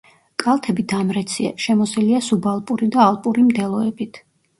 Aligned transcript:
კალთები 0.43 0.83
დამრეცია, 0.93 1.51
შემოსილია 1.65 2.21
სუბალპური 2.29 2.87
და 2.97 3.05
ალპური 3.05 3.45
მდელოებით. 3.51 4.19